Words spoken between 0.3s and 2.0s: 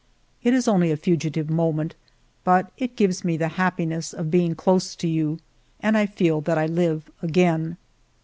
"It is only a fugitive moment,